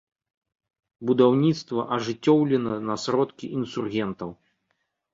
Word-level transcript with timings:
Будаўніцтва 1.09 1.85
ажыццёўлена 1.97 2.73
на 2.89 2.99
сродкі 3.05 3.55
інсургентаў. 3.63 4.37